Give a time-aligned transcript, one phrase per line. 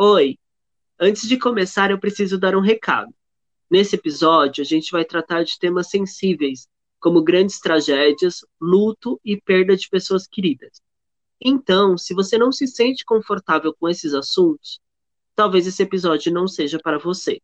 [0.00, 0.38] Oi!
[0.96, 3.12] Antes de começar, eu preciso dar um recado.
[3.68, 6.68] Nesse episódio, a gente vai tratar de temas sensíveis,
[7.00, 10.80] como grandes tragédias, luto e perda de pessoas queridas.
[11.44, 14.80] Então, se você não se sente confortável com esses assuntos,
[15.34, 17.40] talvez esse episódio não seja para você.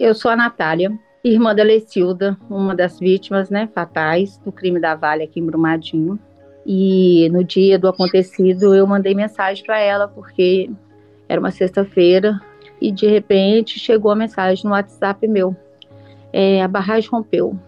[0.00, 4.94] Eu sou a Natália, irmã da Lecilda, uma das vítimas né, fatais do crime da
[4.94, 6.18] Vale aqui em Brumadinho.
[6.66, 10.70] E no dia do acontecido, eu mandei mensagem para ela, porque
[11.28, 12.40] era uma sexta-feira,
[12.80, 15.56] e de repente chegou a mensagem no WhatsApp meu:
[16.32, 17.58] é, a barragem rompeu.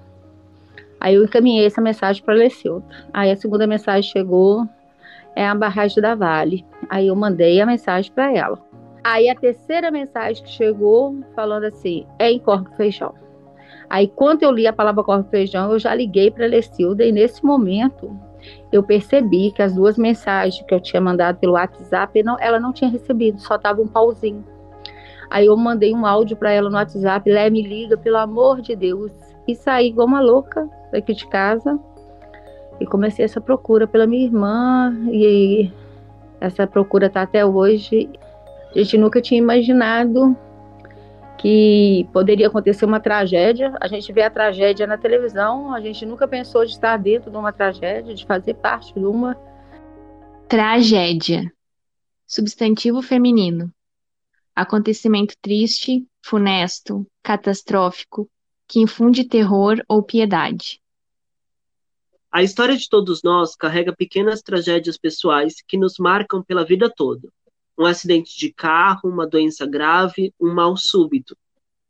[1.01, 2.85] Aí eu encaminhei essa mensagem para a Lecilda.
[3.13, 4.69] Aí a segunda mensagem chegou:
[5.35, 6.65] é a barragem da Vale.
[6.89, 8.59] Aí eu mandei a mensagem para ela.
[9.03, 13.15] Aí a terceira mensagem que chegou falando assim, é em Corpo Feijão.
[13.91, 17.11] Aí quando eu li a palavra Corpo Feijão, eu já liguei para a Lecilda e
[17.11, 18.17] nesse momento
[18.71, 22.73] eu percebi que as duas mensagens que eu tinha mandado pelo WhatsApp, não, ela não
[22.73, 24.45] tinha recebido, só tava um pauzinho.
[25.29, 28.77] Aí eu mandei um áudio para ela no WhatsApp, Lé, me liga, pelo amor de
[28.77, 29.13] Deus.
[29.47, 31.79] E saí igual uma louca daqui de casa
[32.81, 35.71] e comecei essa procura pela minha irmã e
[36.41, 38.09] essa procura está até hoje.
[38.75, 40.37] A gente nunca tinha imaginado
[41.41, 43.73] que poderia acontecer uma tragédia.
[43.81, 47.37] A gente vê a tragédia na televisão, a gente nunca pensou de estar dentro de
[47.37, 49.35] uma tragédia, de fazer parte de uma.
[50.47, 51.51] Tragédia.
[52.27, 53.73] Substantivo feminino.
[54.55, 58.29] Acontecimento triste, funesto, catastrófico,
[58.69, 60.79] que infunde terror ou piedade.
[62.31, 67.31] A história de todos nós carrega pequenas tragédias pessoais que nos marcam pela vida toda
[67.81, 71.35] um acidente de carro, uma doença grave, um mal súbito.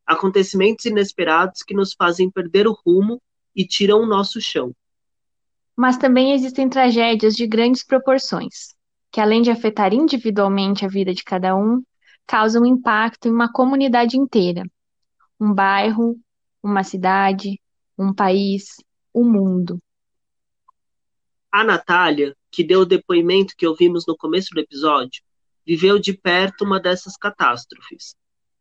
[0.06, 3.20] Acontecimentos inesperados que nos fazem perder o rumo
[3.56, 4.72] e tiram o nosso chão.
[5.76, 8.72] Mas também existem tragédias de grandes proporções,
[9.10, 11.82] que além de afetar individualmente a vida de cada um,
[12.24, 14.62] causam impacto em uma comunidade inteira,
[15.40, 16.16] um bairro,
[16.62, 17.60] uma cidade,
[17.98, 18.76] um país,
[19.12, 19.82] o um mundo.
[21.50, 25.20] A Natália, que deu o depoimento que ouvimos no começo do episódio,
[25.70, 28.16] viveu de perto uma dessas catástrofes.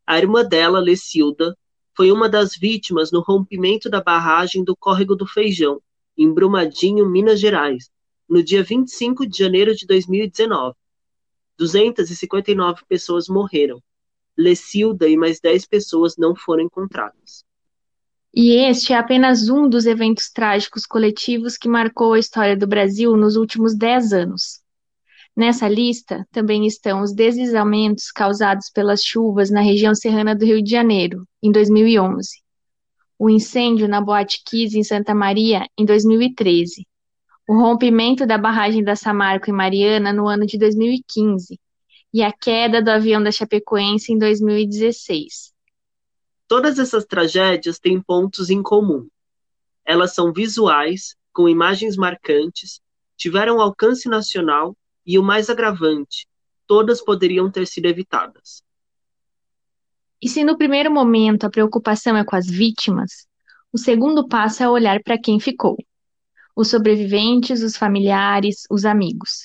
[0.05, 1.57] A irmã dela, Lecilda,
[1.97, 5.81] foi uma das vítimas no rompimento da barragem do Córrego do Feijão,
[6.15, 7.89] em Brumadinho, Minas Gerais,
[8.29, 10.75] no dia 25 de janeiro de 2019.
[11.57, 13.81] 259 pessoas morreram.
[14.37, 17.43] Lecilda e mais 10 pessoas não foram encontradas.
[18.31, 23.17] E este é apenas um dos eventos trágicos coletivos que marcou a história do Brasil
[23.17, 24.58] nos últimos 10 anos.
[25.35, 30.69] Nessa lista também estão os deslizamentos causados pelas chuvas na região serrana do Rio de
[30.69, 32.27] Janeiro, em 2011,
[33.17, 36.87] o incêndio na Boate Kiss em Santa Maria, em 2013,
[37.47, 41.59] o rompimento da barragem da Samarco em Mariana no ano de 2015
[42.13, 45.53] e a queda do avião da Chapecoense em 2016.
[46.47, 49.07] Todas essas tragédias têm pontos em comum.
[49.85, 52.79] Elas são visuais, com imagens marcantes,
[53.17, 56.27] tiveram alcance nacional e o mais agravante,
[56.67, 58.63] todas poderiam ter sido evitadas.
[60.21, 63.27] E se no primeiro momento a preocupação é com as vítimas,
[63.71, 65.77] o segundo passo é olhar para quem ficou:
[66.55, 69.43] os sobreviventes, os familiares, os amigos.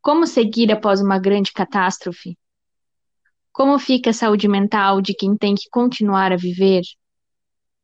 [0.00, 2.38] Como seguir após uma grande catástrofe?
[3.52, 6.82] Como fica a saúde mental de quem tem que continuar a viver?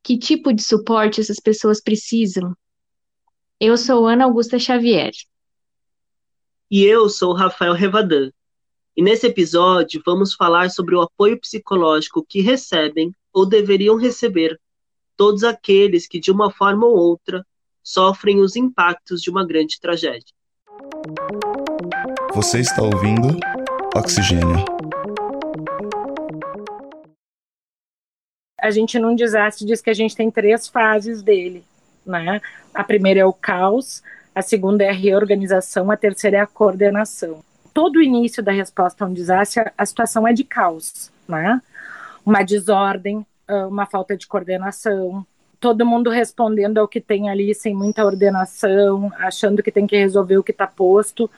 [0.02, 2.54] Que tipo de suporte essas pessoas precisam?
[3.58, 5.10] Eu sou Ana Augusta Xavier.
[6.68, 8.32] E eu sou o Rafael Revadan.
[8.96, 14.58] E nesse episódio vamos falar sobre o apoio psicológico que recebem ou deveriam receber
[15.16, 17.46] todos aqueles que, de uma forma ou outra,
[17.84, 20.34] sofrem os impactos de uma grande tragédia.
[22.34, 23.38] Você está ouvindo
[23.94, 24.64] Oxigênio.
[28.60, 31.64] A gente num desastre diz que a gente tem três fases dele,
[32.04, 32.40] né?
[32.74, 34.02] A primeira é o caos,
[34.36, 37.42] a segunda é a reorganização, a terceira é a coordenação.
[37.72, 41.62] Todo o início da resposta a um desastre, a situação é de caos, né?
[42.24, 45.26] Uma desordem, ah, uma falta de coordenação,
[45.58, 50.36] todo mundo respondendo ao que tem ali sem muita ordenação, achando que tem que resolver
[50.36, 51.30] o que está posto,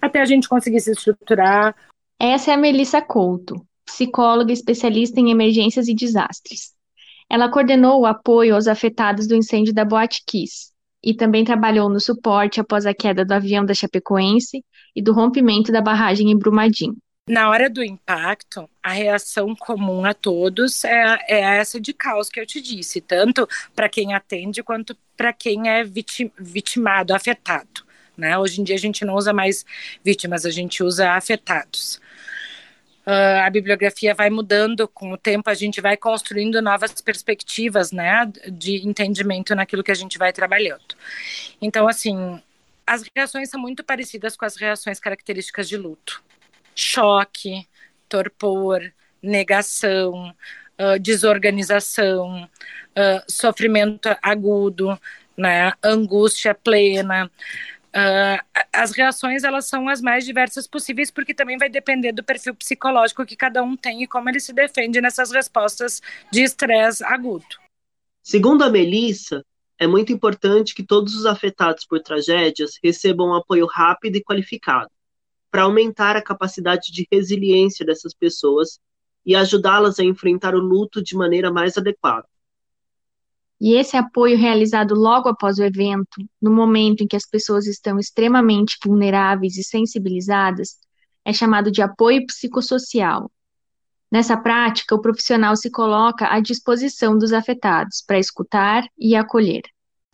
[0.00, 1.76] até a gente conseguir se estruturar.
[2.18, 6.72] Essa é a Melissa Couto, psicóloga especialista em emergências e desastres.
[7.30, 10.71] Ela coordenou o apoio aos afetados do incêndio da Boate Kiss,
[11.02, 14.64] e também trabalhou no suporte após a queda do avião da Chapecoense
[14.94, 16.96] e do rompimento da barragem em Brumadinho.
[17.28, 22.40] Na hora do impacto, a reação comum a todos é, é essa de caos que
[22.40, 27.84] eu te disse, tanto para quem atende quanto para quem é vitim, vitimado, afetado.
[28.16, 28.36] Né?
[28.36, 29.64] Hoje em dia a gente não usa mais
[30.04, 32.00] vítimas, a gente usa afetados.
[33.04, 38.30] Uh, a bibliografia vai mudando com o tempo, a gente vai construindo novas perspectivas, né,
[38.48, 40.94] de entendimento naquilo que a gente vai trabalhando.
[41.60, 42.40] Então, assim,
[42.86, 46.22] as reações são muito parecidas com as reações características de luto
[46.74, 47.66] choque,
[48.08, 50.34] torpor, negação,
[50.78, 54.98] uh, desorganização, uh, sofrimento agudo,
[55.36, 57.30] né, angústia plena.
[57.94, 58.42] Uh,
[58.72, 63.26] as reações elas são as mais diversas possíveis porque também vai depender do perfil psicológico
[63.26, 66.00] que cada um tem e como ele se defende nessas respostas
[66.30, 67.44] de estresse agudo.
[68.22, 69.44] Segundo a Melissa,
[69.78, 74.88] é muito importante que todos os afetados por tragédias recebam um apoio rápido e qualificado
[75.50, 78.80] para aumentar a capacidade de resiliência dessas pessoas
[79.24, 82.26] e ajudá-las a enfrentar o luto de maneira mais adequada.
[83.64, 87.96] E esse apoio realizado logo após o evento, no momento em que as pessoas estão
[87.96, 90.78] extremamente vulneráveis e sensibilizadas,
[91.24, 93.30] é chamado de apoio psicossocial.
[94.10, 99.62] Nessa prática, o profissional se coloca à disposição dos afetados para escutar e acolher.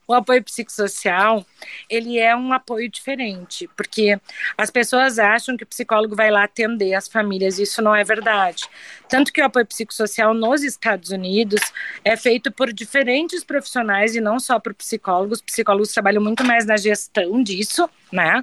[0.08, 1.44] O apoio psicossocial,
[1.86, 4.18] ele é um apoio diferente, porque
[4.56, 8.02] as pessoas acham que o psicólogo vai lá atender as famílias, e isso não é
[8.02, 8.64] verdade.
[9.06, 11.60] Tanto que o apoio psicossocial nos Estados Unidos
[12.02, 15.42] é feito por diferentes profissionais e não só por psicólogos.
[15.42, 18.42] Psicólogos trabalham muito mais na gestão disso, né?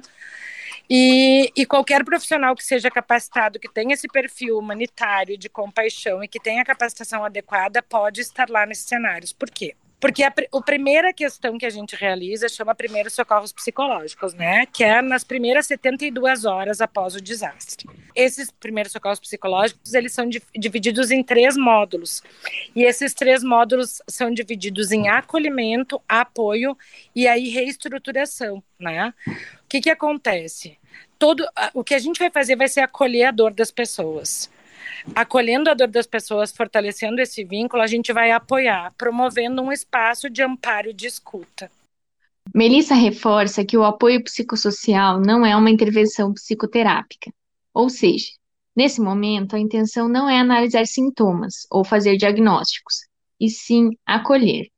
[0.88, 6.28] E, e, qualquer profissional que seja capacitado, que tenha esse perfil humanitário de compaixão e
[6.28, 9.32] que tenha a capacitação adequada, pode estar lá nesses cenários.
[9.32, 9.74] Por quê?
[9.98, 14.66] Porque a, a, primeira questão que a gente realiza chama primeiros socorros psicológicos, né?
[14.66, 17.88] Que é nas primeiras 72 horas após o desastre.
[18.14, 22.22] Esses primeiros socorros psicológicos, eles são di divididos em três módulos.
[22.74, 26.76] E esses três módulos são divididos em acolhimento, apoio
[27.14, 29.14] e aí reestruturação, né?
[29.26, 30.78] O que que acontece?
[31.18, 34.50] Todo, o que a gente vai fazer vai ser acolher a dor das pessoas
[35.14, 40.28] acolhendo a dor das pessoas, fortalecendo esse vínculo, a gente vai apoiar, promovendo um espaço
[40.30, 41.70] de amparo e de escuta.
[42.54, 47.30] Melissa reforça que o apoio psicossocial não é uma intervenção psicoterápica.
[47.74, 48.28] Ou seja,
[48.74, 53.00] nesse momento, a intenção não é analisar sintomas ou fazer diagnósticos,
[53.40, 54.68] e sim acolher.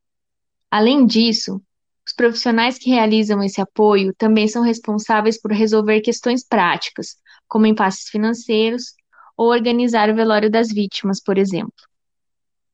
[0.69, 1.61] Além disso,
[2.05, 7.15] os profissionais que realizam esse apoio também são responsáveis por resolver questões práticas,
[7.47, 8.95] como impasses financeiros,
[9.39, 11.71] ou organizar o velório das vítimas, por exemplo.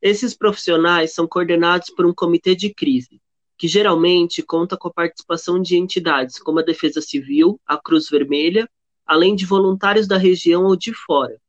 [0.01, 3.21] Esses profissionais são coordenados por um comitê de crise,
[3.55, 8.67] que geralmente conta com a participação de entidades como a Defesa Civil, a Cruz Vermelha,
[9.05, 11.39] além de voluntários da região ou de fora.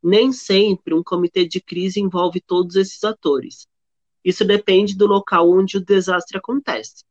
[0.00, 3.66] Nem sempre um comitê de crise envolve todos esses atores.
[4.24, 7.02] Isso depende do local onde o desastre acontece.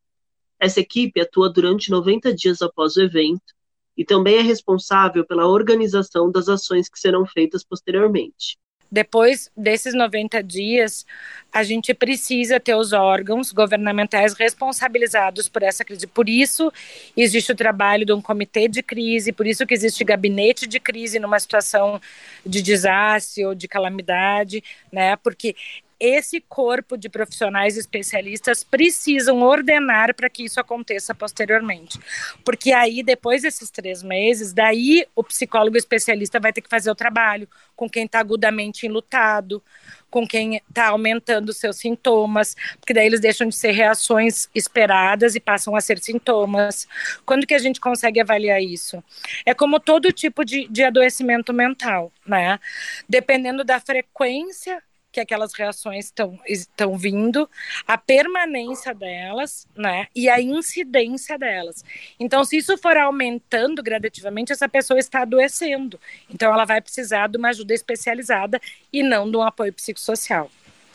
[0.58, 3.54] Essa equipe atua durante 90 dias após o evento
[4.00, 8.58] e também é responsável pela organização das ações que serão feitas posteriormente.
[8.90, 11.06] Depois desses 90 dias,
[11.52, 16.08] a gente precisa ter os órgãos governamentais responsabilizados por essa crise.
[16.08, 16.72] Por isso,
[17.16, 21.20] existe o trabalho de um comitê de crise, por isso que existe gabinete de crise
[21.20, 22.00] numa situação
[22.46, 25.18] de desastre ou de calamidade, né?
[25.18, 25.56] Porque
[26.00, 32.00] esse corpo de profissionais especialistas precisam ordenar para que isso aconteça posteriormente.
[32.46, 36.96] Porque aí, depois desses três meses, daí o psicólogo especialista vai ter que fazer o
[36.96, 39.62] trabalho com quem está agudamente enlutado,
[40.10, 45.40] com quem está aumentando seus sintomas, porque daí eles deixam de ser reações esperadas e
[45.40, 46.88] passam a ser sintomas.
[47.26, 49.04] Quando que a gente consegue avaliar isso?
[49.46, 52.60] É como todo tipo de, de adoecimento mental, né?
[53.08, 57.50] Dependendo da frequência que aquelas reações estão, estão vindo,
[57.88, 61.84] a permanência delas, né, e a incidência delas.
[62.20, 66.00] Então, se isso for aumentando gradativamente, essa pessoa está adoecendo.
[66.30, 68.62] Então, ela vai precisar de uma ajuda especializada
[68.92, 70.50] e não de um apoio psicossocial,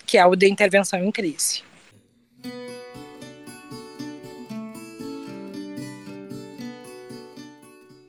[0.06, 1.62] que é o de intervenção em crise.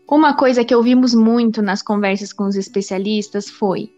[0.08, 3.92] Uma coisa que ouvimos muito nas conversas com os especialistas foi: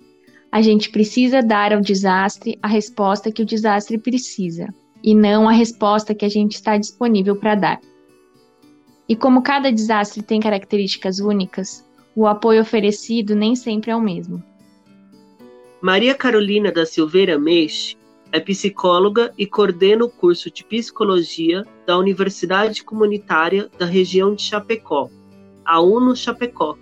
[0.57, 4.73] a gente precisa dar ao desastre a resposta que o desastre precisa,
[5.03, 7.79] e não a resposta que a gente está disponível para dar.
[9.07, 14.43] E como cada desastre tem características únicas, o apoio oferecido nem sempre é o mesmo.
[15.79, 17.95] Maria Carolina da Silveira Meixe
[18.31, 25.07] é psicóloga e coordena o curso de psicologia da Universidade Comunitária da região de Chapecó,
[25.63, 26.75] a UNO Chapecó,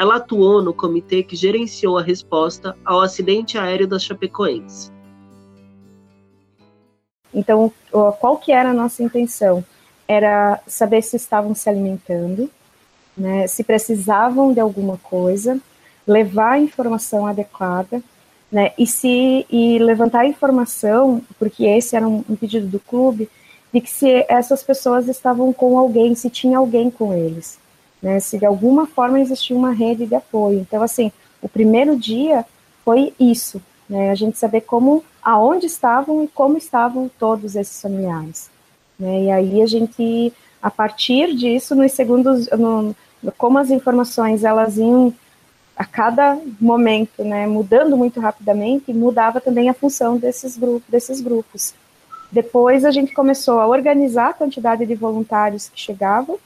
[0.00, 4.90] Ela atuou no comitê que gerenciou a resposta ao acidente aéreo da Chapecoense.
[7.34, 7.70] Então,
[8.18, 9.62] qual que era a nossa intenção?
[10.08, 12.50] Era saber se estavam se alimentando,
[13.14, 15.60] né, se precisavam de alguma coisa,
[16.06, 18.02] levar a informação adequada,
[18.50, 23.28] né, e se e levantar a informação, porque esse era um, um pedido do clube,
[23.70, 27.59] de que se essas pessoas estavam com alguém, se tinha alguém com eles,
[28.02, 30.60] né, se de alguma forma existia uma rede de apoio.
[30.60, 32.44] Então, assim, o primeiro dia
[32.84, 38.50] foi isso, né, a gente saber como, aonde estavam e como estavam todos esses familiares.
[38.98, 42.94] Né, e aí a gente, a partir disso, nos segundos, no,
[43.36, 45.12] como as informações elas iam
[45.76, 51.74] a cada momento, né, mudando muito rapidamente, mudava também a função desses grupos, desses grupos.
[52.30, 56.38] Depois a gente começou a organizar a quantidade de voluntários que chegavam,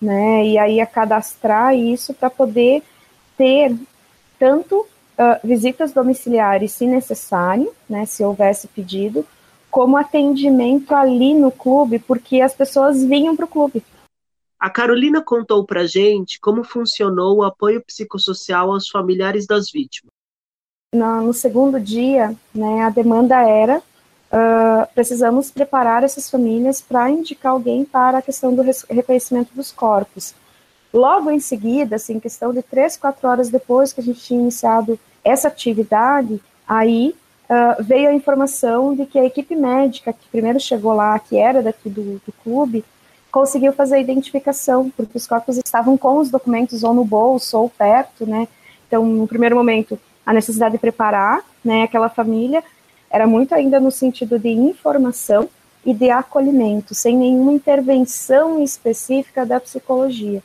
[0.00, 2.82] né, e aí a cadastrar isso para poder
[3.36, 3.76] ter
[4.38, 9.26] tanto uh, visitas domiciliares, se necessário, né, se houvesse pedido,
[9.70, 13.82] como atendimento ali no clube, porque as pessoas vinham para o clube.
[14.58, 20.10] A Carolina contou para gente como funcionou o apoio psicossocial aos familiares das vítimas.
[20.92, 23.82] No, no segundo dia, né, a demanda era
[24.32, 30.34] uh, precisamos preparar essas famílias para indicar alguém para a questão do reconhecimento dos corpos.
[30.92, 34.98] Logo em seguida, assim, questão de três, quatro horas depois que a gente tinha iniciado
[35.22, 37.14] essa atividade, aí
[37.48, 41.62] uh, veio a informação de que a equipe médica que primeiro chegou lá, que era
[41.62, 42.84] daqui do, do clube,
[43.30, 47.68] conseguiu fazer a identificação, porque os corpos estavam com os documentos ou no bolso ou
[47.68, 48.48] perto, né?
[48.86, 52.64] Então, no primeiro momento, a necessidade de preparar, né, aquela família
[53.10, 55.48] era muito ainda no sentido de informação
[55.84, 60.42] e de acolhimento, sem nenhuma intervenção específica da psicologia.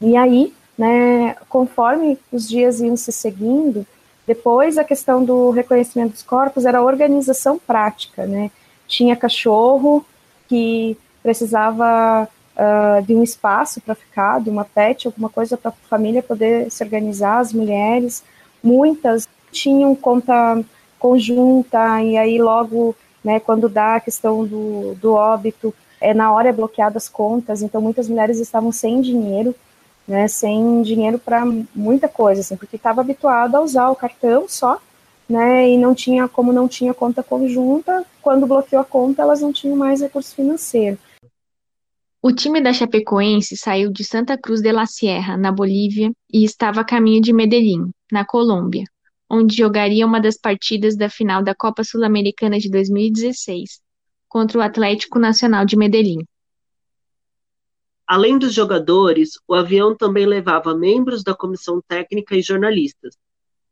[0.00, 3.86] E aí, né, conforme os dias iam se seguindo,
[4.26, 8.50] depois a questão do reconhecimento dos corpos era organização prática, né?
[8.86, 10.04] Tinha cachorro
[10.48, 15.88] que precisava uh, de um espaço para ficar, de uma pet, alguma coisa para a
[15.88, 18.22] família poder se organizar, as mulheres,
[18.62, 20.62] muitas tinham conta
[20.98, 26.48] conjunta, e aí logo, né, quando dá a questão do, do óbito, é, na hora
[26.48, 29.54] é bloqueada as contas, então muitas mulheres estavam sem dinheiro,
[30.06, 34.78] né, sem dinheiro para muita coisa, assim, porque estava habituada a usar o cartão só,
[35.28, 39.52] né, e não tinha, como não tinha conta conjunta, quando bloqueou a conta, elas não
[39.52, 40.98] tinham mais recurso financeiro.
[42.22, 46.80] O time da Chapecoense saiu de Santa Cruz de la Sierra, na Bolívia, e estava
[46.80, 48.84] a caminho de Medellín, na Colômbia,
[49.30, 53.80] onde jogaria uma das partidas da final da Copa Sul-Americana de 2016,
[54.28, 56.24] contra o Atlético Nacional de Medellín.
[58.06, 63.16] Além dos jogadores, o avião também levava membros da comissão técnica e jornalistas.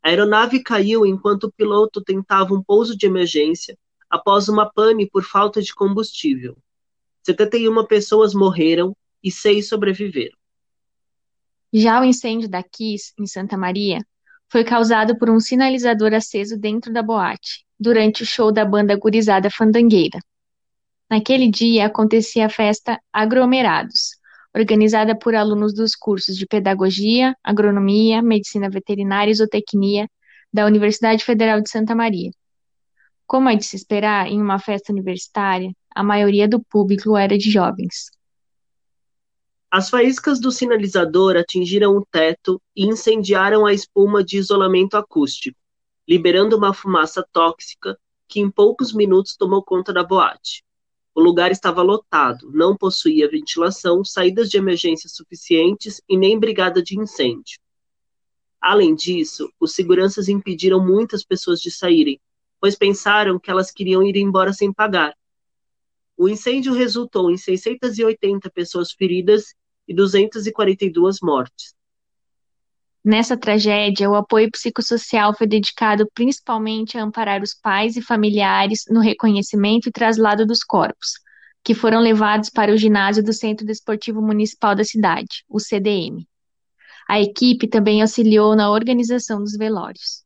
[0.02, 3.76] A aeronave caiu enquanto o piloto tentava um pouso de emergência
[4.08, 6.56] após uma pane por falta de combustível.
[7.24, 10.36] 71 pessoas morreram e seis sobreviveram.
[11.72, 14.04] Já o incêndio da Kiss, em Santa Maria,
[14.52, 19.50] foi causado por um sinalizador aceso dentro da boate, durante o show da banda gurizada
[19.50, 20.18] fandangueira.
[21.10, 24.10] Naquele dia acontecia a festa Aglomerados,
[24.54, 30.06] organizada por alunos dos cursos de Pedagogia, Agronomia, Medicina Veterinária e Zootecnia
[30.52, 32.30] da Universidade Federal de Santa Maria.
[33.26, 37.50] Como é de se esperar em uma festa universitária, a maioria do público era de
[37.50, 38.10] jovens.
[39.74, 45.58] As faíscas do sinalizador atingiram o teto e incendiaram a espuma de isolamento acústico,
[46.06, 47.98] liberando uma fumaça tóxica
[48.28, 50.62] que em poucos minutos tomou conta da boate.
[51.14, 57.00] O lugar estava lotado, não possuía ventilação, saídas de emergência suficientes e nem brigada de
[57.00, 57.58] incêndio.
[58.60, 62.20] Além disso, os seguranças impediram muitas pessoas de saírem,
[62.60, 65.16] pois pensaram que elas queriam ir embora sem pagar.
[66.14, 69.54] O incêndio resultou em 680 pessoas feridas
[69.92, 71.74] e 242 mortes.
[73.04, 79.00] Nessa tragédia, o apoio psicossocial foi dedicado principalmente a amparar os pais e familiares no
[79.00, 81.20] reconhecimento e traslado dos corpos,
[81.64, 86.26] que foram levados para o ginásio do Centro Desportivo Municipal da cidade, o CDM.
[87.08, 90.24] A equipe também auxiliou na organização dos velórios.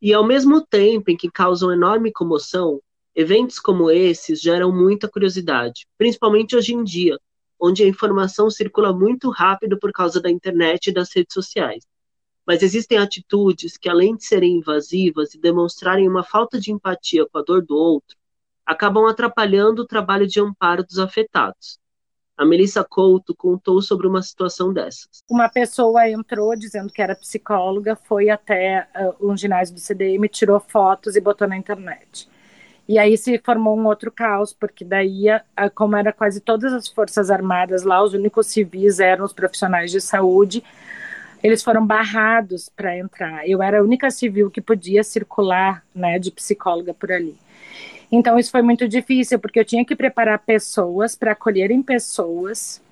[0.00, 2.80] E ao mesmo tempo em que causam enorme comoção,
[3.14, 7.18] Eventos como esses geram muita curiosidade, principalmente hoje em dia,
[7.60, 11.84] onde a informação circula muito rápido por causa da internet e das redes sociais.
[12.46, 17.38] Mas existem atitudes que, além de serem invasivas e demonstrarem uma falta de empatia com
[17.38, 18.16] a dor do outro,
[18.64, 21.78] acabam atrapalhando o trabalho de amparo dos afetados.
[22.36, 25.22] A Melissa Couto contou sobre uma situação dessas.
[25.28, 30.58] Uma pessoa entrou dizendo que era psicóloga, foi até uh, um ginásio do CDM, tirou
[30.58, 32.26] fotos e botou na internet.
[32.90, 35.26] E aí se formou um outro caos, porque daí,
[35.76, 40.00] como era quase todas as forças armadas lá, os únicos civis eram os profissionais de
[40.00, 40.60] saúde,
[41.40, 43.48] eles foram barrados para entrar.
[43.48, 47.36] Eu era a única civil que podia circular, né, de psicóloga por ali.
[48.10, 52.82] Então isso foi muito difícil, porque eu tinha que preparar pessoas para acolherem pessoas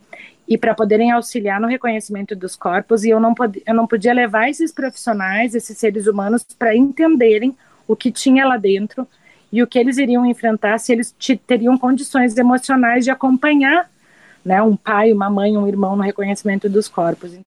[0.47, 4.13] e para poderem auxiliar no reconhecimento dos corpos, e eu não, pod eu não podia
[4.13, 7.57] levar esses profissionais, esses seres humanos, para entenderem
[7.89, 9.09] o que tinha lá dentro
[9.53, 11.15] e o que eles iriam enfrentar se eles
[11.47, 13.91] teriam condições emocionais de acompanhar
[14.45, 17.39] né, um pai, uma mãe, um irmão no reconhecimento dos corpos.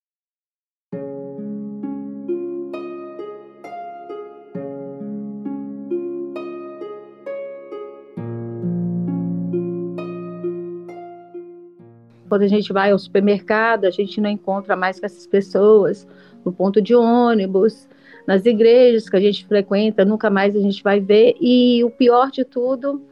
[12.28, 16.06] Quando a gente vai ao supermercado, a gente não encontra mais com essas pessoas
[16.42, 17.86] no ponto de ônibus,
[18.26, 21.36] nas igrejas que a gente frequenta, nunca mais a gente vai ver.
[21.40, 23.02] E o pior de tudo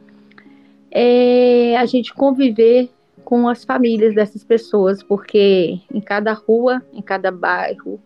[0.89, 2.89] é a gente conviver
[3.23, 7.99] com as famílias dessas pessoas, porque em cada rua, em cada bairro,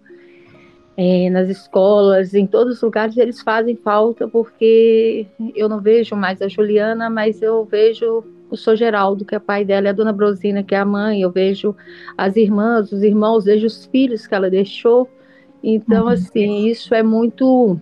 [0.97, 6.41] é, nas escolas, em todos os lugares eles fazem falta, porque eu não vejo mais
[6.41, 8.75] a Juliana, mas eu vejo o Sr.
[8.75, 11.75] Geraldo, que é pai dela, e a Dona Brosina, que é a mãe, eu vejo
[12.17, 15.09] as irmãs, os irmãos, vejo os filhos que ela deixou,
[15.67, 16.09] então, uhum.
[16.09, 17.79] assim, isso é muito,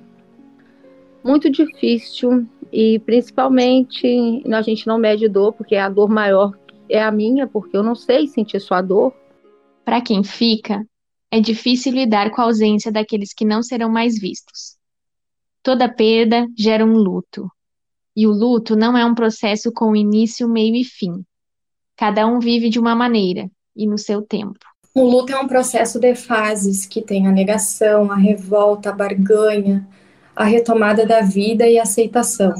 [1.22, 7.12] muito difícil e principalmente a gente não mede dor, porque a dor maior é a
[7.12, 9.14] minha, porque eu não sei sentir sua dor.
[9.84, 10.88] Para quem fica,
[11.30, 14.78] é difícil lidar com a ausência daqueles que não serão mais vistos.
[15.62, 17.52] Toda perda gera um luto.
[18.16, 21.26] E o luto não é um processo com início, meio e fim.
[21.98, 24.73] Cada um vive de uma maneira e no seu tempo.
[24.96, 29.88] O luto é um processo de fases que tem a negação, a revolta, a barganha,
[30.36, 32.54] a retomada da vida e a aceitação.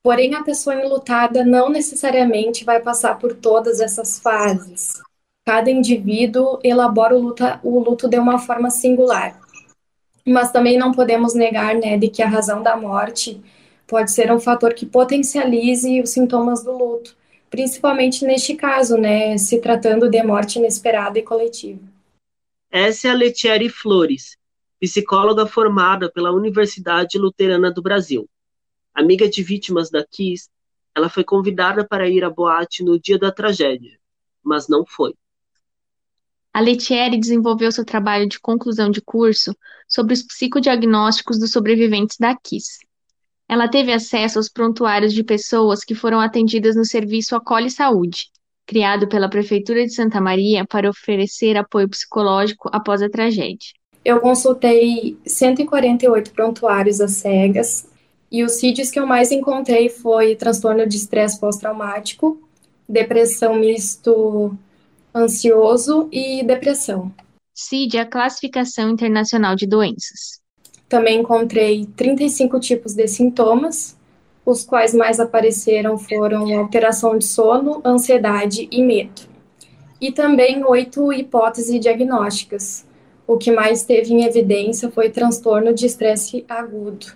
[0.00, 5.02] Porém, a pessoa enlutada não necessariamente vai passar por todas essas fases.
[5.44, 9.36] Cada indivíduo elabora o luto, o luto de uma forma singular.
[10.24, 13.42] Mas também não podemos negar né, de que a razão da morte
[13.88, 17.16] pode ser um fator que potencialize os sintomas do luto
[17.50, 21.80] principalmente neste caso, né, se tratando de morte inesperada e coletiva.
[22.70, 24.36] Essa é a Letieri Flores,
[24.80, 28.28] psicóloga formada pela Universidade Luterana do Brasil.
[28.94, 30.48] Amiga de vítimas da Kiss,
[30.94, 33.98] ela foi convidada para ir à boate no dia da tragédia,
[34.42, 35.14] mas não foi.
[36.52, 39.54] A Letieri desenvolveu seu trabalho de conclusão de curso
[39.86, 42.78] sobre os psicodiagnósticos dos sobreviventes da Kiss.
[43.48, 48.26] Ela teve acesso aos prontuários de pessoas que foram atendidas no serviço Acolhe Saúde,
[48.66, 53.68] criado pela Prefeitura de Santa Maria para oferecer apoio psicológico após a tragédia.
[54.04, 57.88] Eu consultei 148 prontuários às cegas
[58.30, 62.40] e os CIDs que eu mais encontrei foi transtorno de estresse pós-traumático,
[62.88, 64.56] depressão misto
[65.14, 67.12] ansioso e depressão.
[67.54, 70.40] CID é a classificação internacional de doenças.
[70.88, 73.96] Também encontrei 35 tipos de sintomas,
[74.44, 79.22] os quais mais apareceram foram alteração de sono, ansiedade e medo.
[80.00, 82.86] E também oito hipóteses diagnósticas.
[83.26, 87.06] O que mais teve em evidência foi transtorno de estresse agudo.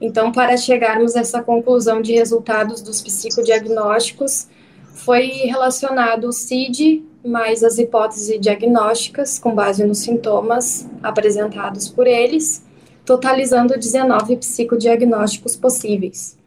[0.00, 4.48] Então, para chegarmos a essa conclusão de resultados dos psicodiagnósticos,
[4.94, 12.63] foi relacionado o CID mais as hipóteses diagnósticas com base nos sintomas apresentados por eles
[13.04, 16.38] totalizando 19 psicodiagnósticos possíveis.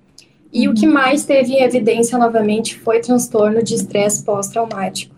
[0.51, 0.73] E uhum.
[0.73, 0.93] o que uhum.
[0.93, 5.15] mais teve em evidência novamente foi transtorno de estresse pós-traumático.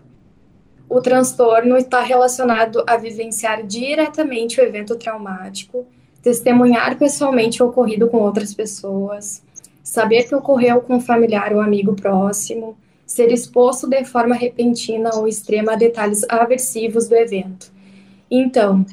[0.88, 5.86] O transtorno está relacionado a vivenciar diretamente o evento traumático,
[6.20, 9.42] testemunhar pessoalmente o ocorrido com outras pessoas,
[9.82, 12.76] saber que ocorreu com um familiar ou amigo próximo,
[13.06, 17.72] ser exposto de forma repentina ou extrema a detalhes aversivos do evento.
[18.30, 18.84] Então,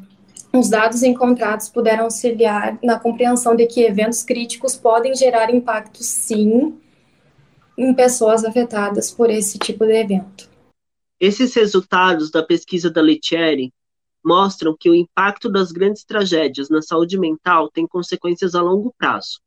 [0.52, 6.78] os dados encontrados puderam auxiliar na compreensão de que eventos críticos podem gerar impactos, sim,
[7.76, 10.48] em pessoas afetadas por esse tipo de evento.
[11.20, 13.72] Esses resultados da pesquisa da Letieri
[14.24, 19.40] mostram que o impacto das grandes tragédias na saúde mental tem consequências a longo prazo,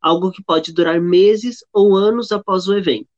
[0.00, 3.08] algo que pode durar meses ou anos após o evento.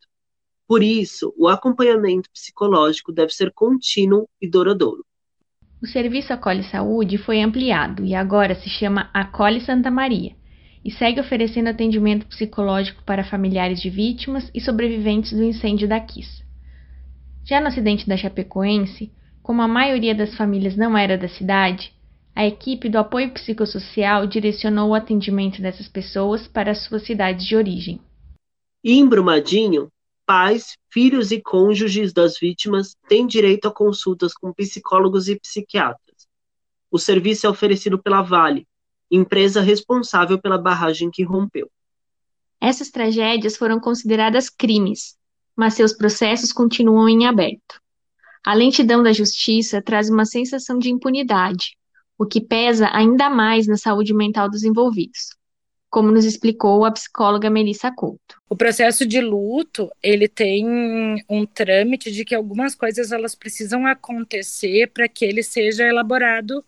[0.67, 5.05] Por isso, o acompanhamento psicológico deve ser contínuo e duradouro.
[5.81, 10.33] O serviço Acolhe Saúde foi ampliado e agora se chama Acolhe Santa Maria
[10.85, 16.43] e segue oferecendo atendimento psicológico para familiares de vítimas e sobreviventes do incêndio da Kiss.
[17.45, 21.93] Já no acidente da Chapecoense, como a maioria das famílias não era da cidade,
[22.35, 27.57] a equipe do apoio psicossocial direcionou o atendimento dessas pessoas para as suas cidades de
[27.57, 28.01] origem.
[28.85, 29.89] Em Brumadinho,
[30.29, 36.29] pais, filhos e cônjuges das vítimas têm direito a consultas com psicólogos e psiquiatras.
[36.91, 38.69] O serviço é oferecido pela Vale,
[39.11, 41.71] empresa responsável pela barragem que rompeu.
[42.61, 45.17] Essas tragédias foram consideradas crimes,
[45.57, 47.81] mas seus processos continuam em aberto.
[48.45, 51.75] A lentidão da justiça traz uma sensação de impunidade,
[52.19, 55.38] o que pesa ainda mais na saúde mental dos envolvidos,
[55.91, 58.41] como nos explicou a psicóloga Melissa Couto.
[58.49, 60.67] O processo de luto, ele tem
[61.29, 66.65] um trâmite de que algumas coisas elas precisam acontecer para que ele seja elaborado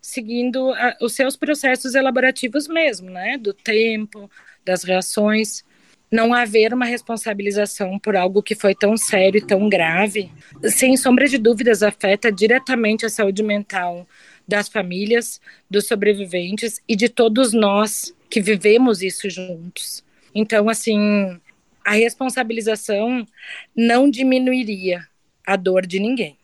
[0.00, 3.36] seguindo a, os seus processos elaborativos mesmo, né?
[3.36, 4.30] Do tempo,
[4.64, 5.64] das reações.
[6.10, 10.30] Não haver uma responsabilização por algo que foi tão sério e tão grave,
[10.64, 14.08] sem sombra de dúvidas, afeta diretamente a saúde mental
[14.46, 20.04] das famílias, dos sobreviventes e de todos nós que vivemos isso juntos.
[20.34, 21.40] Então, assim,
[21.84, 23.26] a responsabilização
[23.74, 25.06] não diminuiria
[25.44, 26.38] a dor de ninguém,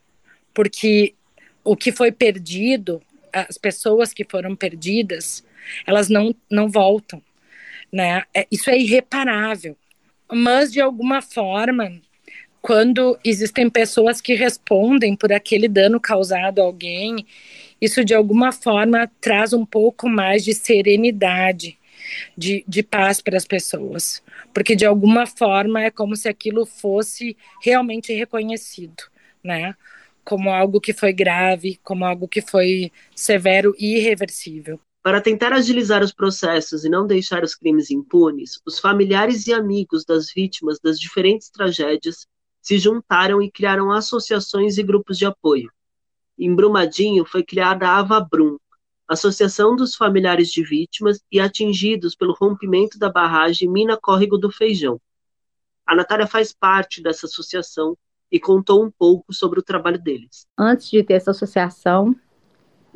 [0.53, 1.15] porque
[1.63, 3.01] o que foi perdido
[3.33, 5.45] as pessoas que foram perdidas,
[5.87, 7.23] elas não, não voltam,
[7.93, 8.23] né?
[8.35, 9.77] É, isso é irreparável.
[10.33, 12.01] Mas, de alguma forma,
[12.67, 17.25] quando existem pessoas que respondem por aquele dano causado a alguém,
[17.81, 21.79] isso de alguma forma traz um pouco mais de serenidade,
[22.37, 24.21] de, de paz para as pessoas.
[24.53, 29.05] Porque de alguma forma é como se aquilo fosse realmente reconhecido,
[29.45, 29.77] né?
[30.25, 34.81] como algo que foi grave, como algo que foi severo e irreversível.
[35.05, 40.05] Para tentar agilizar os processos e não deixar os crimes impunes, os familiares e amigos
[40.05, 42.27] das vítimas das diferentes tragédias
[42.67, 45.71] se juntaram e criaram associações e grupos de apoio.
[46.37, 48.57] Em Brumadinho foi criada a Avabrum,
[49.07, 55.01] Associação dos Familiares de Vítimas e Atingidos pelo Rompimento da Barragem Mina Córrego do Feijão.
[55.87, 57.97] A Natália faz parte dessa associação
[58.33, 60.49] e contou um pouco sobre o trabalho deles.
[60.59, 62.17] Antes de ter essa associação,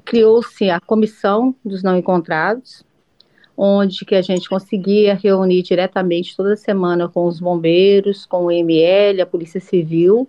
[0.05, 2.85] criou-se a Comissão dos Não Encontrados,
[3.62, 9.20] onde que a gente conseguia reunir diretamente toda semana com os bombeiros, com o ML,
[9.20, 10.27] a Polícia Civil,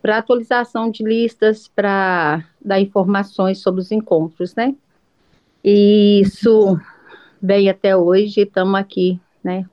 [0.00, 4.74] para atualização de listas, para dar informações sobre os encontros, né?
[5.62, 6.80] E isso
[7.42, 9.66] vem até hoje, estamos aqui, né,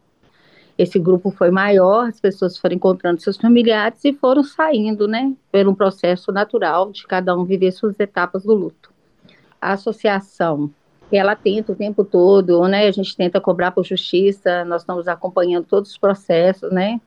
[0.78, 5.74] esse grupo foi maior, as pessoas foram encontrando seus familiares e foram saindo, né, um
[5.74, 8.92] processo natural de cada um viver suas etapas do luto.
[9.62, 10.70] A associação,
[11.12, 15.66] ela tenta o tempo todo, né, a gente tenta cobrar por justiça, nós estamos acompanhando
[15.66, 17.00] todos os processos, né,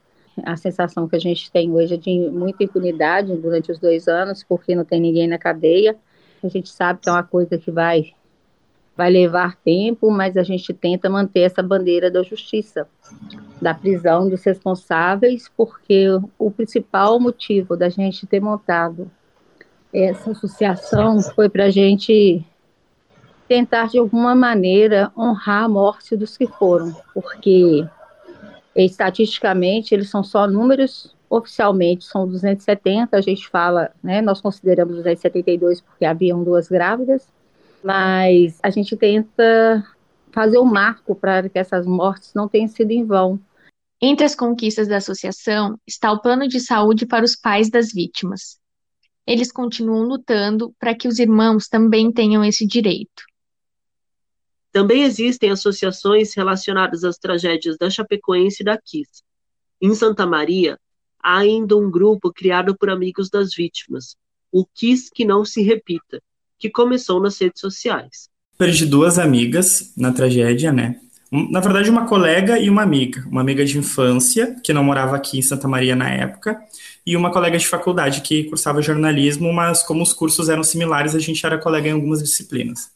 [0.43, 4.43] a sensação que a gente tem hoje é de muita impunidade durante os dois anos,
[4.43, 5.95] porque não tem ninguém na cadeia.
[6.43, 8.13] A gente sabe que é uma coisa que vai
[8.95, 12.87] vai levar tempo, mas a gente tenta manter essa bandeira da justiça,
[13.61, 16.07] da prisão dos responsáveis, porque
[16.39, 19.11] o principal motivo da gente ter montado
[19.93, 22.43] essa associação foi para a gente
[23.47, 27.87] tentar de alguma maneira honrar a morte dos que foram, porque
[28.75, 35.81] estatisticamente eles são só números oficialmente são 270, a gente fala, né, nós consideramos 272
[35.81, 37.27] porque haviam duas grávidas,
[37.83, 39.85] mas a gente tenta
[40.31, 43.39] fazer o um marco para que essas mortes não tenham sido em vão.
[44.01, 48.59] Entre as conquistas da associação está o plano de saúde para os pais das vítimas.
[49.25, 53.23] Eles continuam lutando para que os irmãos também tenham esse direito.
[54.71, 59.23] Também existem associações relacionadas às tragédias da Chapecoense e da Kiss.
[59.81, 60.77] Em Santa Maria,
[61.21, 64.15] há ainda um grupo criado por amigos das vítimas,
[64.51, 66.21] o Kiss Que Não Se Repita,
[66.59, 68.29] que começou nas redes sociais.
[68.57, 70.99] Perdi duas amigas na tragédia, né?
[71.31, 73.25] Na verdade, uma colega e uma amiga.
[73.27, 76.57] Uma amiga de infância, que não morava aqui em Santa Maria na época,
[77.05, 81.19] e uma colega de faculdade que cursava jornalismo, mas como os cursos eram similares, a
[81.19, 82.89] gente era colega em algumas disciplinas.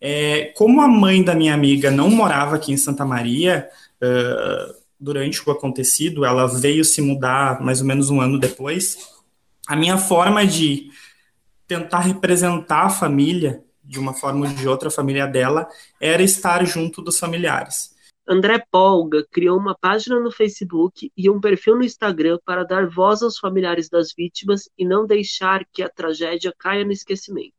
[0.00, 3.68] É, como a mãe da minha amiga não morava aqui em Santa Maria,
[4.02, 8.96] uh, durante o acontecido, ela veio se mudar mais ou menos um ano depois,
[9.66, 10.90] a minha forma de
[11.66, 15.66] tentar representar a família de uma forma ou de outra, a família dela,
[15.98, 17.96] era estar junto dos familiares.
[18.28, 23.22] André Polga criou uma página no Facebook e um perfil no Instagram para dar voz
[23.22, 27.54] aos familiares das vítimas e não deixar que a tragédia caia no esquecimento.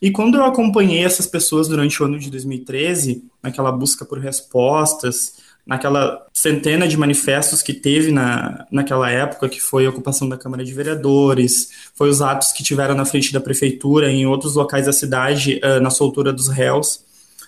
[0.00, 5.34] E quando eu acompanhei essas pessoas durante o ano de 2013, naquela busca por respostas,
[5.64, 10.64] naquela centena de manifestos que teve na, naquela época, que foi a ocupação da Câmara
[10.64, 14.92] de Vereadores, foi os atos que tiveram na frente da prefeitura, em outros locais da
[14.92, 17.04] cidade, uh, na soltura dos réus,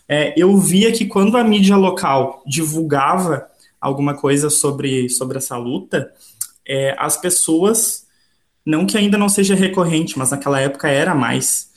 [0.09, 3.49] é, eu via que quando a mídia local divulgava
[3.81, 6.13] alguma coisa sobre, sobre essa luta,
[6.67, 8.07] é, as pessoas,
[8.65, 11.71] não que ainda não seja recorrente, mas naquela época era mais,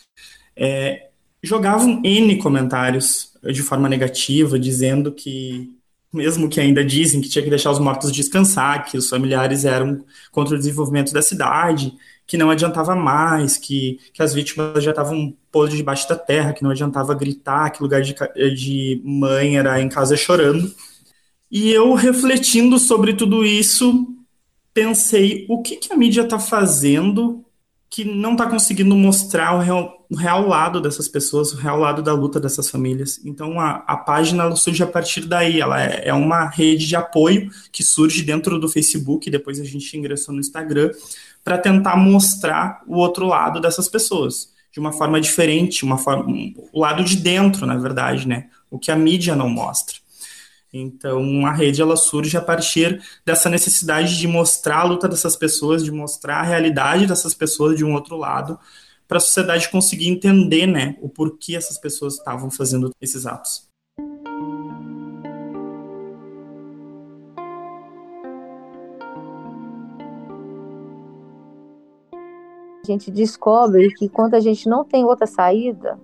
[0.57, 1.09] é,
[1.41, 5.77] jogavam N comentários de forma negativa, dizendo que
[6.11, 10.03] mesmo que ainda dizem que tinha que deixar os mortos descansar, que os familiares eram
[10.31, 11.93] contra o desenvolvimento da cidade,
[12.25, 16.63] que não adiantava mais, que, que as vítimas já estavam podres debaixo da terra, que
[16.63, 18.15] não adiantava gritar, que lugar de,
[18.55, 20.73] de mãe era em casa chorando.
[21.49, 24.07] E eu, refletindo sobre tudo isso,
[24.73, 27.45] pensei o que, que a mídia está fazendo
[27.89, 32.01] que não está conseguindo mostrar o real, o real, lado dessas pessoas, o real lado
[32.01, 33.19] da luta dessas famílias.
[33.25, 37.49] Então a, a página surge a partir daí, ela é, é, uma rede de apoio
[37.71, 40.91] que surge dentro do Facebook, depois a gente ingressou no Instagram,
[41.43, 46.25] para tentar mostrar o outro lado dessas pessoas, de uma forma diferente, uma forma,
[46.73, 48.47] o lado de dentro, na verdade, né?
[48.69, 49.95] O que a mídia não mostra.
[50.73, 55.83] Então, a rede ela surge a partir dessa necessidade de mostrar a luta dessas pessoas,
[55.83, 58.59] de mostrar a realidade dessas pessoas de um outro lado,
[59.07, 63.67] para a sociedade conseguir entender, né, o porquê essas pessoas estavam fazendo esses atos.
[72.83, 75.99] A gente descobre que quando a gente não tem outra saída,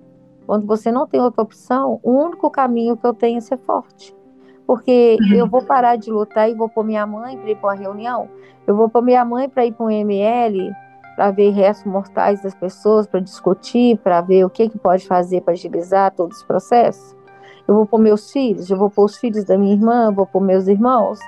[0.45, 4.13] quando você não tem outra opção, o único caminho que eu tenho é ser forte
[4.65, 5.35] porque uhum.
[5.35, 8.29] eu vou parar de lutar e vou pôr minha mãe para ir para uma reunião,
[8.65, 10.71] eu vou pôr minha mãe para ir para um ML,
[11.15, 15.41] para ver restos mortais das pessoas, para discutir, para ver o que, que pode fazer
[15.41, 17.15] para agilizar todo esse processo.
[17.67, 20.41] Eu vou pôr meus filhos, eu vou pôr os filhos da minha irmã, vou pôr
[20.41, 21.19] meus irmãos.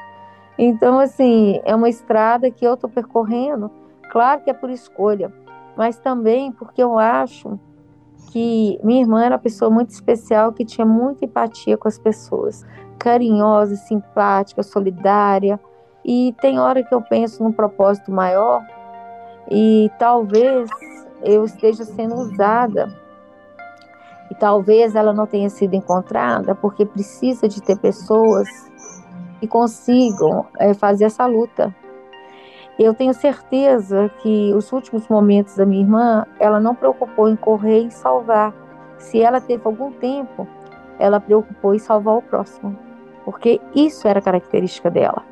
[0.58, 3.69] Então, assim, é uma estrada que eu estou percorrendo,
[4.12, 5.32] claro que é por escolha,
[5.76, 7.60] mas também porque eu acho
[8.32, 12.65] que minha irmã era uma pessoa muito especial que tinha muita empatia com as pessoas
[12.98, 15.60] carinhosa, simpática, solidária.
[16.04, 18.63] E tem hora que eu penso num propósito maior
[19.49, 20.69] e talvez
[21.21, 22.93] eu esteja sendo usada
[24.29, 28.47] e talvez ela não tenha sido encontrada porque precisa de ter pessoas
[29.39, 31.73] que consigam é, fazer essa luta.
[32.77, 37.86] Eu tenho certeza que os últimos momentos da minha irmã, ela não preocupou em correr
[37.86, 38.53] e salvar.
[38.97, 40.47] Se ela teve algum tempo,
[40.99, 42.86] ela preocupou em salvar o próximo
[43.25, 45.23] porque isso era característica dela.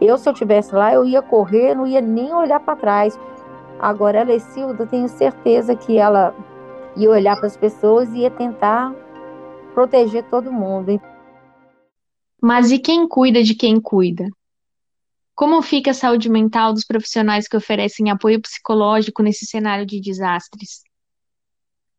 [0.00, 3.18] Eu, se eu tivesse lá, eu ia correr, não ia nem olhar para trás.
[3.78, 6.34] Agora, ela, Silda, eu tenho certeza que ela
[6.96, 8.92] ia olhar para as pessoas e ia tentar
[9.74, 11.00] proteger todo mundo.
[12.42, 14.28] Mas e quem cuida de quem cuida?
[15.34, 20.82] Como fica a saúde mental dos profissionais que oferecem apoio psicológico nesse cenário de desastres?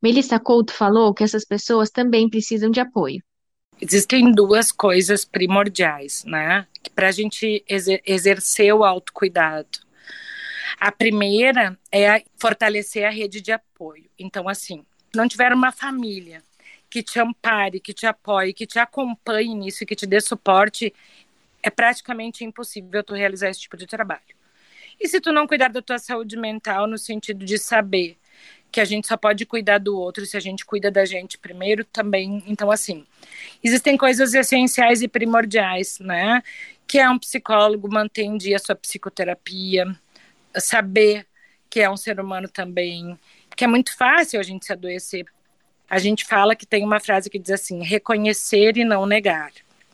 [0.02, 3.22] Melissa Couto falou que essas pessoas também precisam de apoio
[3.82, 9.80] existem duas coisas primordiais, né, para a gente exer exercer o autocuidado.
[10.78, 14.10] A primeira é fortalecer a rede de apoio.
[14.18, 16.42] Então, assim, não tiver uma família
[16.90, 20.94] que te ampare, que te apoie, que te acompanhe nisso, que te dê suporte,
[21.62, 24.22] é praticamente impossível tu realizar esse tipo de trabalho.
[25.00, 28.18] E se tu não cuidar da tua saúde mental no sentido de saber
[28.72, 31.84] que a gente só pode cuidar do outro se a gente cuida da gente primeiro
[31.86, 32.44] também.
[32.46, 33.06] Então, assim,
[33.64, 36.44] existem coisas essenciais e primordiais, né?
[36.86, 39.96] Que é um psicólogo manter em dia a sua psicoterapia,
[40.56, 41.26] saber
[41.70, 43.18] que é um ser humano também,
[43.56, 45.26] que é muito fácil a gente se adoecer.
[45.90, 49.52] A gente fala que tem uma frase que diz assim: reconhecer e não negar.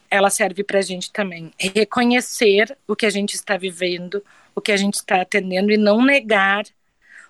[0.09, 1.51] Ela serve para a gente também.
[1.57, 6.03] Reconhecer o que a gente está vivendo, o que a gente está atendendo e não
[6.03, 6.63] negar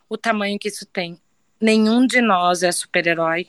[0.09, 1.19] o tamanho que isso tem
[1.59, 3.47] nenhum de nós é super-herói.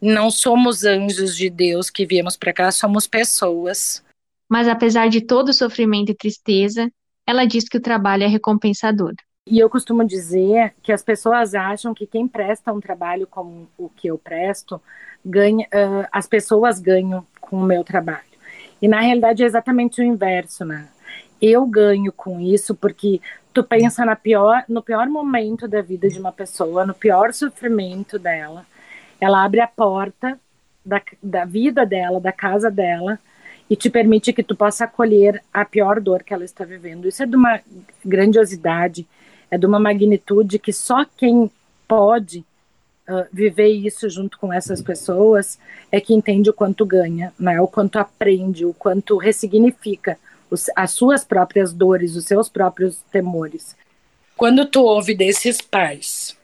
[0.00, 4.02] Não somos anjos de Deus que viemos para cá, somos pessoas.
[4.48, 6.90] Mas apesar de todo o sofrimento e tristeza,
[7.30, 9.14] ela diz que o trabalho é recompensador.
[9.46, 13.88] E eu costumo dizer que as pessoas acham que quem presta um trabalho como o
[13.88, 14.80] que eu presto,
[15.24, 18.30] ganha, uh, as pessoas ganham com o meu trabalho.
[18.80, 20.88] E na realidade é exatamente o inverso, né?
[21.40, 23.20] Eu ganho com isso porque
[23.52, 28.18] tu pensa na pior, no pior momento da vida de uma pessoa, no pior sofrimento
[28.18, 28.66] dela,
[29.20, 30.38] ela abre a porta
[30.84, 33.18] da, da vida dela, da casa dela,
[33.70, 37.06] e te permite que tu possa acolher a pior dor que ela está vivendo.
[37.06, 37.60] Isso é de uma
[38.04, 39.06] grandiosidade,
[39.48, 41.48] é de uma magnitude que só quem
[41.86, 42.40] pode
[43.08, 45.56] uh, viver isso junto com essas pessoas
[45.90, 47.60] é que entende o quanto ganha, né?
[47.60, 50.18] O quanto aprende, o quanto ressignifica
[50.50, 53.76] os, as suas próprias dores, os seus próprios temores.
[54.36, 56.36] Quando tu ouve desses pais,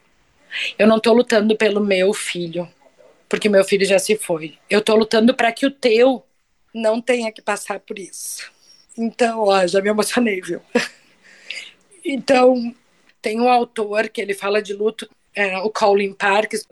[0.79, 2.69] eu não estou lutando pelo meu filho,
[3.29, 4.55] porque meu filho já se foi.
[4.71, 6.23] Eu estou lutando para que o teu
[6.77, 8.53] não tenha que passar por isso.
[8.97, 10.61] Então, ó, já me emocionei, viu?
[12.09, 12.73] Então,
[13.21, 16.65] tem um autor que ele fala de luto, é, o Colin Parks.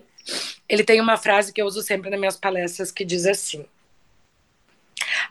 [0.68, 3.66] Ele tem uma frase que eu uso sempre nas minhas palestras que diz assim: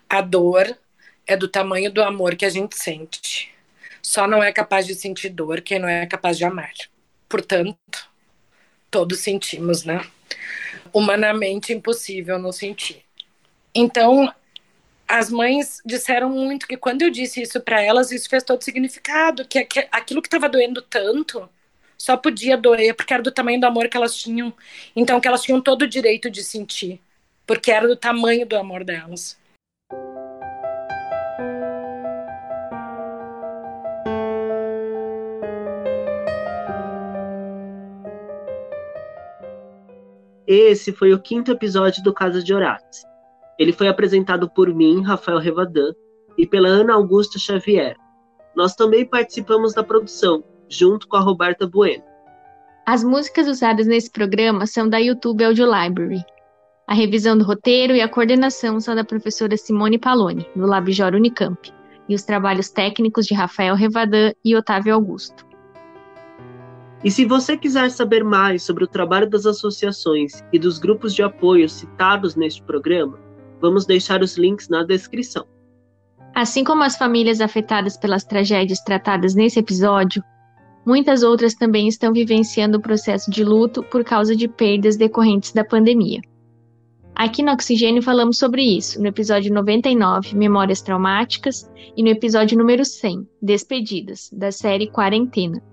[0.09, 0.77] A dor
[1.25, 3.55] é do tamanho do amor que a gente sente.
[4.01, 6.73] Só não é capaz de sentir dor quem não é capaz de amar.
[7.29, 7.77] Portanto,
[8.91, 10.05] todos sentimos, né?
[10.91, 13.05] Humanamente impossível não sentir.
[13.73, 14.29] Então,
[15.07, 19.45] as mães disseram muito que quando eu disse isso para elas, isso fez todo significado,
[19.47, 21.49] que aquilo que estava doendo tanto
[21.97, 24.53] só podia doer porque era do tamanho do amor que elas tinham.
[24.95, 26.99] Então, que elas tinham todo o direito de sentir,
[27.45, 29.37] porque era do tamanho do amor delas.
[40.45, 43.12] Esse foi o quinto episódio do Casa de Horácio.
[43.59, 45.93] Ele foi apresentado por mim, Rafael Revadan,
[46.37, 47.95] e pela Ana Augusta Xavier.
[48.55, 52.03] Nós também participamos da produção, junto com a Roberta Bueno.
[52.85, 56.23] As músicas usadas nesse programa são da YouTube Audio Library.
[56.87, 61.71] A revisão do roteiro e a coordenação são da professora Simone Paloni, do Labjor Unicamp,
[62.09, 65.45] e os trabalhos técnicos de Rafael Revadan e Otávio Augusto.
[67.03, 71.23] E se você quiser saber mais sobre o trabalho das associações e dos grupos de
[71.23, 73.19] apoio citados neste programa,
[73.63, 75.45] vamos deixar os links na descrição.
[76.35, 80.21] Assim como as famílias afetadas pelas tragédias tratadas nesse episódio,
[80.85, 85.63] muitas outras também estão vivenciando o processo de luto por causa de perdas decorrentes da
[85.63, 86.19] pandemia.
[87.15, 92.83] Aqui no Oxigênio falamos sobre isso, no episódio 99, Memórias Traumáticas, e no episódio número
[92.83, 95.63] 100, Despedidas, da série Quarentena.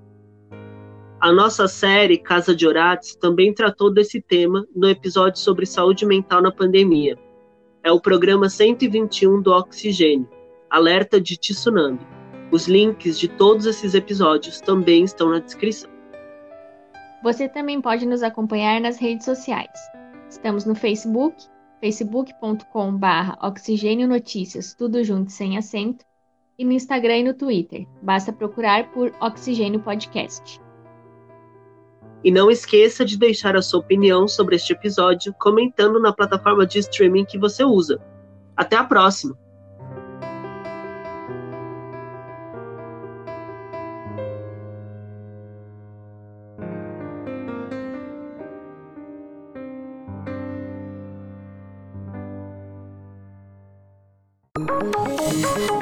[1.18, 6.40] A nossa série Casa de Orates também tratou desse tema no episódio sobre saúde mental
[6.40, 7.18] na pandemia.
[7.82, 10.28] É o programa 121 do Oxigênio,
[10.68, 11.98] Alerta de Tsunami.
[12.52, 15.88] Os links de todos esses episódios também estão na descrição.
[17.22, 19.70] Você também pode nos acompanhar nas redes sociais.
[20.28, 21.42] Estamos no Facebook,
[21.80, 26.04] facebook.com.br Oxigênio Notícias, tudo junto sem acento,
[26.58, 27.86] e no Instagram e no Twitter.
[28.02, 30.60] Basta procurar por Oxigênio Podcast.
[32.22, 36.78] E não esqueça de deixar a sua opinião sobre este episódio comentando na plataforma de
[36.78, 37.98] streaming que você usa.
[38.56, 39.38] Até a próxima!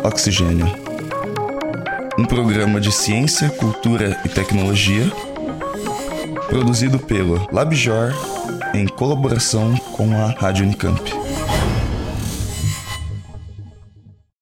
[0.05, 0.67] Oxigênio.
[2.19, 5.05] Um programa de ciência, cultura e tecnologia
[6.49, 8.13] produzido pelo LabJor
[8.75, 11.28] em colaboração com a Rádio Unicamp.